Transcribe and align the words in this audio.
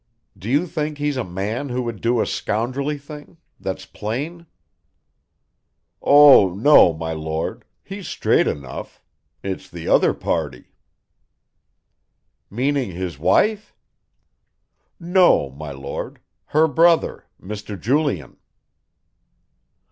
Do 0.35 0.49
you 0.49 0.65
think 0.65 0.97
he's 0.97 1.15
a 1.15 1.23
man 1.23 1.69
who 1.69 1.83
would 1.83 2.01
do 2.01 2.21
a 2.21 2.25
scoundrelly 2.25 2.97
thing 2.97 3.37
that's 3.59 3.85
plain?" 3.85 4.47
"Oh, 6.01 6.55
no, 6.55 6.91
my 6.91 7.11
Lord, 7.13 7.65
he's 7.83 8.07
straight 8.07 8.47
enough. 8.47 8.99
It's 9.43 9.69
the 9.69 9.87
other 9.87 10.15
party." 10.15 10.71
"Meaning 12.49 12.89
his 12.93 13.19
wife?" 13.19 13.75
"No, 14.99 15.51
my 15.51 15.69
Lord 15.71 16.17
her 16.45 16.67
brother, 16.67 17.25
Mr. 17.39 17.79
Julian." 17.79 18.37